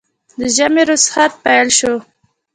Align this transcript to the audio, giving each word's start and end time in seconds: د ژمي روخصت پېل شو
د 0.39 0.41
ژمي 0.55 0.83
روخصت 0.89 1.31
پېل 1.43 1.67
شو 1.77 1.93